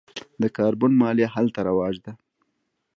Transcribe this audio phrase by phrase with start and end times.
[0.41, 2.11] د کاربن مالیه هلته رواج ده.